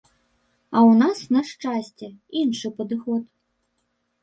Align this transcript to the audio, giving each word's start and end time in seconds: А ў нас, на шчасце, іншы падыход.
А 0.75 0.81
ў 0.83 0.93
нас, 1.01 1.19
на 1.35 1.41
шчасце, 1.51 2.07
іншы 2.41 2.67
падыход. 2.81 3.23